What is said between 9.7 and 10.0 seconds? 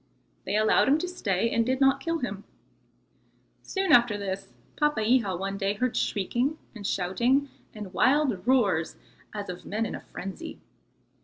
in a